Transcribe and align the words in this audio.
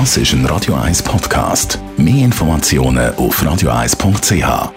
Das 0.00 0.16
ist 0.16 0.32
ein 0.32 0.44
Radio 0.46 0.74
1 0.74 1.04
Podcast. 1.04 1.78
Mehr 1.96 2.24
Informationen 2.24 3.14
auf 3.14 3.40
radio1.ch. 3.40 4.72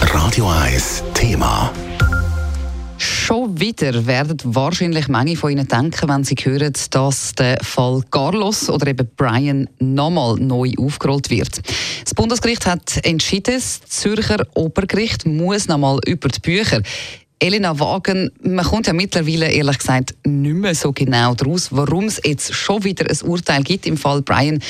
Radio 0.00 0.48
1 0.48 1.04
Thema. 1.12 1.70
Schon 2.96 3.60
wieder 3.60 4.06
werden 4.06 4.38
wahrscheinlich 4.44 5.08
manche 5.08 5.36
von 5.36 5.50
Ihnen 5.50 5.68
denken, 5.68 6.08
wenn 6.08 6.24
Sie 6.24 6.36
hören, 6.40 6.72
dass 6.88 7.34
der 7.34 7.58
Fall 7.62 8.02
Carlos 8.10 8.70
oder 8.70 8.86
eben 8.86 9.06
Brian 9.14 9.68
nochmal 9.78 10.36
neu 10.36 10.72
aufgerollt 10.78 11.28
wird. 11.28 11.60
Das 12.02 12.14
Bundesgericht 12.14 12.64
hat 12.64 13.04
entschieden, 13.04 13.56
das 13.56 13.82
Zürcher 13.82 14.46
Obergericht 14.54 15.26
muss 15.26 15.68
nochmal 15.68 15.98
über 16.06 16.30
die 16.30 16.40
Bücher. 16.40 16.80
Elena 17.42 17.78
Wagen, 17.80 18.30
man 18.42 18.64
kommt 18.66 18.86
ja 18.86 18.92
mittlerweile 18.92 19.50
ehrlich 19.50 19.78
gesagt 19.78 20.14
nicht 20.24 20.54
mehr 20.54 20.74
so 20.74 20.92
genau 20.92 21.34
daraus, 21.34 21.68
warum 21.72 22.04
es 22.04 22.20
jetzt 22.22 22.54
schon 22.54 22.84
wieder 22.84 23.08
ein 23.08 23.28
Urteil 23.28 23.62
gibt 23.62 23.86
im 23.86 23.96
Fall 23.96 24.20
Brian 24.20 24.60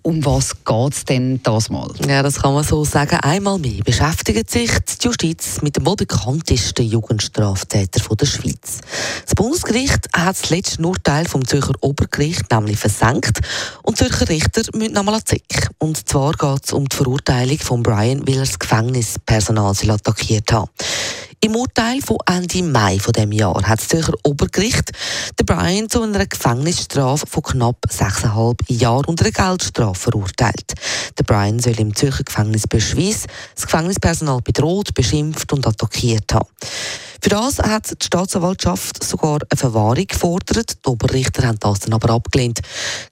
um 0.00 0.22
was 0.24 0.64
geht 0.64 0.92
es 0.92 1.04
denn 1.06 1.42
das 1.42 1.70
mal? 1.70 1.90
Ja, 2.06 2.22
das 2.22 2.42
kann 2.42 2.52
man 2.52 2.62
so 2.62 2.84
sagen. 2.84 3.16
Einmal 3.22 3.58
mehr 3.58 3.82
beschäftigt 3.82 4.50
sich 4.50 4.70
die 4.70 5.06
Justiz 5.06 5.62
mit 5.62 5.76
dem 5.76 5.86
wohl 5.86 5.96
bekanntesten 5.96 6.84
Jugendstraftäter 6.86 8.14
der 8.14 8.26
Schweiz. 8.26 8.80
Das 9.24 9.34
Bundesgericht 9.34 10.08
hat 10.14 10.38
das 10.42 10.50
letzte 10.50 10.82
Urteil 10.82 11.24
vom 11.24 11.46
Zürcher 11.46 11.72
Obergericht 11.80 12.50
nämlich 12.50 12.76
versenkt 12.76 13.40
und 13.82 13.96
Zürcher 13.96 14.28
Richter 14.28 14.62
müssen 14.74 14.92
nochmal 14.92 15.14
an 15.14 15.22
Zick. 15.24 15.70
Und 15.78 16.06
zwar 16.06 16.32
geht 16.32 16.66
es 16.66 16.72
um 16.74 16.86
die 16.86 16.96
Verurteilung 16.96 17.58
von 17.58 17.82
Brian, 17.82 18.28
weil 18.28 18.34
er 18.34 18.40
das 18.40 18.58
Gefängnispersonal 18.58 19.74
attackiert 19.88 20.52
hat. 20.52 20.68
Im 21.40 21.56
Urteil 21.56 22.00
von 22.00 22.18
Ende 22.26 22.62
Mai 22.62 22.98
von 22.98 23.12
dem 23.12 23.32
Jahr 23.32 23.62
hat 23.66 23.80
das 23.80 23.88
Zürcher 23.88 24.14
Obergericht 24.24 24.92
den 25.38 25.46
Brian 25.46 25.88
zu 25.88 26.02
einer 26.02 26.26
Gefängnisstrafe 26.26 27.26
von 27.26 27.42
knapp 27.42 27.76
6,5 27.88 28.56
Jahren 28.68 29.04
und 29.06 29.20
einer 29.20 29.30
Geldstrafe 29.30 30.10
verurteilt. 30.10 30.74
Der 31.18 31.24
Brian 31.24 31.58
soll 31.58 31.78
im 31.80 31.94
Zürcher 31.94 32.24
Gefängnis 32.24 32.66
Beschwies 32.66 33.26
das 33.54 33.64
Gefängnispersonal 33.64 34.40
bedroht, 34.42 34.94
beschimpft 34.94 35.52
und 35.52 35.66
attackiert 35.66 36.32
haben. 36.32 36.48
Für 37.24 37.30
das 37.30 37.58
hat 37.58 37.90
die 37.90 38.04
Staatsanwaltschaft 38.04 39.02
sogar 39.02 39.38
eine 39.48 39.56
Verwahrung 39.58 40.06
gefordert. 40.06 40.76
Die 40.84 40.90
Oberrichter 40.90 41.46
haben 41.46 41.58
das 41.58 41.80
dann 41.80 41.94
aber 41.94 42.10
abgelehnt. 42.10 42.60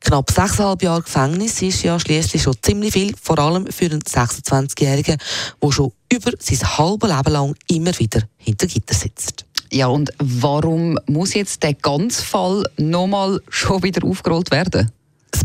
Knapp 0.01 0.31
sechseinhalb 0.31 0.83
Jahre 0.83 1.01
Gefängnis 1.01 1.63
ist 1.63 1.83
ja 1.83 1.99
schließlich 1.99 2.43
schon 2.43 2.55
ziemlich 2.61 2.93
viel, 2.93 3.15
vor 3.17 3.39
allem 3.39 3.67
für 3.69 3.87
einen 3.87 4.03
26-Jährigen, 4.03 5.17
der 5.63 5.73
schon 5.73 5.93
über 6.13 6.31
sein 6.39 6.77
halbes 6.77 7.09
Leben 7.09 7.33
lang 7.33 7.55
immer 7.69 7.99
wieder 7.99 8.21
hinter 8.37 8.67
Gitter 8.67 8.95
sitzt. 8.95 9.47
Ja, 9.73 9.87
und 9.87 10.13
warum 10.19 10.99
muss 11.07 11.33
jetzt 11.33 11.63
der 11.63 11.73
ganze 11.73 12.23
Fall 12.23 12.65
nochmal 12.77 13.41
schon 13.49 13.83
wieder 13.83 14.07
aufgerollt 14.07 14.51
werden? 14.51 14.93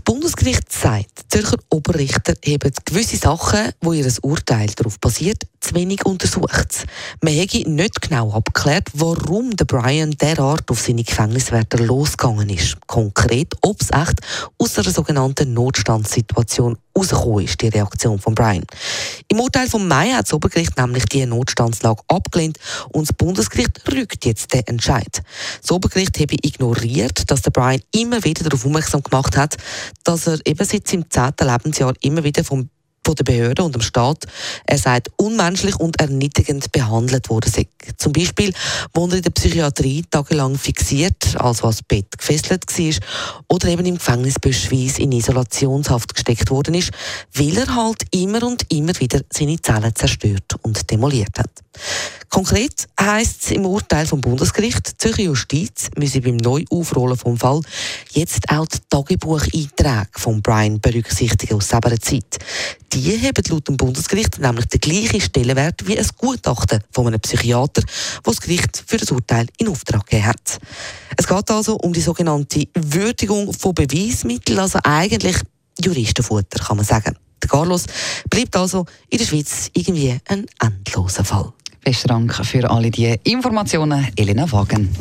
Bundesgericht 0.07 0.71
sagt, 0.71 1.25
Zürcher 1.27 1.57
Oberrichter 1.69 2.33
haben 2.45 2.71
gewisse 2.85 3.17
Sachen, 3.17 3.71
wo 3.81 3.91
ihr 3.91 4.09
Urteil 4.21 4.67
darauf 4.67 5.01
basiert, 5.01 5.43
zu 5.59 5.75
wenig 5.75 6.05
untersucht. 6.05 6.85
Man 7.21 7.33
hätte 7.33 7.69
nicht 7.69 8.01
genau 8.01 8.31
abgeklärt, 8.31 8.87
warum 8.93 9.51
der 9.57 9.65
Brian 9.65 10.11
derart 10.11 10.71
auf 10.71 10.79
seine 10.79 11.03
Gefängniswärter 11.03 11.79
losgegangen 11.79 12.49
ist. 12.49 12.77
Konkret, 12.87 13.53
ob 13.61 13.81
es 13.81 13.89
echt 13.91 14.21
aus 14.57 14.79
einer 14.79 14.91
sogenannten 14.91 15.53
Notstandssituation 15.53 16.77
rausgekommen 16.97 17.45
ist, 17.45 17.61
die 17.61 17.67
Reaktion 17.67 18.19
von 18.19 18.33
Brian. 18.33 18.63
Im 19.27 19.39
Urteil 19.39 19.67
vom 19.67 19.87
Mai 19.87 20.11
hat 20.11 20.25
das 20.25 20.33
Obergericht 20.33 20.77
nämlich 20.77 21.05
die 21.05 21.25
Notstandslage 21.25 22.01
abgelehnt 22.07 22.57
und 22.89 23.07
das 23.07 23.15
Bundesgericht 23.15 23.81
rückt 23.91 24.25
jetzt 24.25 24.53
den 24.53 24.65
Entscheid. 24.67 25.21
Das 25.61 25.71
Obergericht 25.71 26.17
habe 26.19 26.35
ignoriert, 26.41 27.29
dass 27.29 27.41
der 27.41 27.51
Brian 27.51 27.81
immer 27.91 28.23
wieder 28.23 28.43
darauf 28.43 28.65
aufmerksam 28.65 29.03
gemacht 29.03 29.37
hat, 29.37 29.57
dass 30.07 30.27
er 30.27 30.39
eben 30.45 30.65
seit 30.65 30.87
seinem 30.87 31.09
zehnten 31.09 31.47
Lebensjahr 31.47 31.93
immer 32.01 32.23
wieder 32.23 32.43
vom 32.43 32.69
von 33.07 33.15
der 33.15 33.23
Behörde 33.23 33.63
und 33.63 33.73
dem 33.73 33.81
Staat, 33.81 34.25
er 34.65 34.77
sagt, 34.77 35.07
unmenschlich 35.15 35.79
und 35.79 35.97
erniedrigend 35.97 36.73
behandelt 36.73 37.29
worden 37.29 37.49
sei. 37.49 37.65
Zum 37.95 38.11
Beispiel, 38.11 38.53
wo 38.93 39.07
er 39.07 39.13
in 39.13 39.21
der 39.21 39.29
Psychiatrie 39.29 40.03
tagelang 40.11 40.57
fixiert, 40.57 41.37
also 41.37 41.63
ans 41.63 41.81
Bett 41.83 42.17
gefesselt 42.17 42.65
war, 42.67 42.95
oder 43.47 43.69
eben 43.69 43.85
im 43.85 43.97
Gefängnis 43.97 44.35
Böschwies 44.41 44.99
in 44.99 45.13
Isolationshaft 45.13 46.15
gesteckt 46.15 46.51
worden 46.51 46.73
ist, 46.73 46.91
weil 47.33 47.57
er 47.57 47.73
halt 47.73 48.03
immer 48.11 48.45
und 48.45 48.63
immer 48.73 48.99
wieder 48.99 49.21
seine 49.31 49.61
Zellen 49.61 49.95
zerstört 49.95 50.55
und 50.63 50.91
demoliert 50.91 51.39
hat. 51.39 51.63
Konkret 52.29 52.87
heisst 52.99 53.43
es 53.43 53.51
im 53.51 53.65
Urteil 53.65 54.05
vom 54.05 54.19
Bundesgericht, 54.19 54.91
die 54.91 54.97
Zürcher 54.97 55.23
Justiz 55.23 55.89
müsse 55.97 56.21
beim 56.21 56.35
Neuaufrollen 56.35 57.17
vom 57.17 57.37
Fall 57.37 57.61
jetzt 58.11 58.49
auch 58.49 58.67
die 58.67 58.77
Tagebucheinträge 58.89 60.09
von 60.11 60.41
Brian 60.41 60.79
berücksichtigen 60.81 61.55
aus 61.55 61.69
selber 61.69 61.97
Zeit. 61.99 62.37
Die 62.93 63.17
haben 63.21 63.43
laut 63.49 63.67
dem 63.67 63.77
Bundesgericht 63.77 64.39
nämlich 64.39 64.67
den 64.67 64.81
gleichen 64.81 65.21
Stellenwert 65.21 65.87
wie 65.87 65.97
ein 65.97 66.07
Gutachten 66.17 66.83
von 66.91 67.07
einem 67.07 67.19
Psychiater, 67.19 67.81
das 68.23 68.35
das 68.35 68.41
Gericht 68.41 68.83
für 68.85 68.97
das 68.97 69.11
Urteil 69.11 69.47
in 69.57 69.69
Auftrag 69.69 70.05
gegeben 70.05 70.27
hat. 70.27 70.59
Es 71.15 71.27
geht 71.27 71.49
also 71.49 71.75
um 71.77 71.93
die 71.93 72.01
sogenannte 72.01 72.67
Würdigung 72.75 73.53
von 73.53 73.73
Beweismitteln, 73.73 74.59
also 74.59 74.79
eigentlich 74.83 75.37
Juristenfutter, 75.79 76.63
kann 76.63 76.77
man 76.77 76.85
sagen. 76.85 77.17
Der 77.41 77.49
Carlos 77.49 77.85
bleibt 78.29 78.55
also 78.55 78.85
in 79.09 79.17
der 79.17 79.25
Schweiz 79.25 79.69
irgendwie 79.73 80.19
ein 80.27 80.45
endloser 80.59 81.23
Fall. 81.23 81.53
Besten 81.87 82.09
Dank 82.09 82.45
für 82.45 82.69
alle 82.69 82.91
die 82.91 83.15
Informationen, 83.23 84.09
Elena 84.17 84.51
Wagen. 84.51 84.93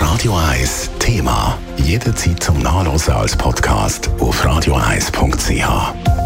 Radio 0.00 0.34
1 0.34 0.88
Thema. 0.98 1.58
Jederzeit 1.76 2.42
zum 2.42 2.58
Nachlesen 2.60 3.12
als 3.12 3.36
Podcast 3.36 4.08
auf 4.18 4.42
radio1.ch. 4.42 6.25